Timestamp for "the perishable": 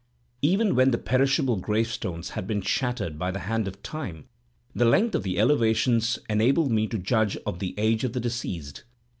0.87-1.57